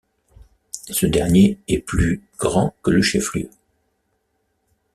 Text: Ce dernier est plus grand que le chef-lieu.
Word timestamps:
Ce 0.89 1.05
dernier 1.05 1.59
est 1.67 1.77
plus 1.77 2.23
grand 2.39 2.75
que 2.81 2.89
le 2.89 3.03
chef-lieu. 3.03 3.51